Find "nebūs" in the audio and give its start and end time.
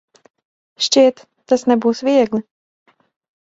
1.73-2.01